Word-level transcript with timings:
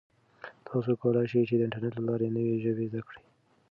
تاسو 0.67 0.91
کولای 1.01 1.25
شئ 1.31 1.41
چې 1.49 1.55
د 1.57 1.61
انټرنیټ 1.65 1.93
له 1.97 2.03
لارې 2.09 2.27
نوې 2.35 2.55
ژبې 2.63 2.85
زده 2.91 3.01
کړئ. 3.07 3.21